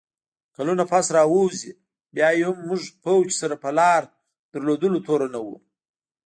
کلونه 0.55 0.83
پس 0.91 1.05
راووځي، 1.17 1.71
بیا 2.15 2.29
یې 2.37 2.43
هم 2.49 2.57
موږ 2.67 2.81
پوځ 3.03 3.27
سره 3.41 3.55
په 3.63 3.69
لار 3.77 4.01
لرلو 4.51 4.73
تورنوو 5.07 5.55